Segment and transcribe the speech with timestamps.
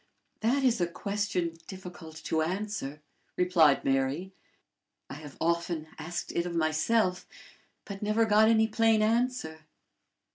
[0.39, 3.03] "That is a question difficult to answer,"
[3.37, 4.33] replied Mary.
[5.11, 7.27] "I have often asked it of myself,
[7.85, 9.67] but never got any plain answer."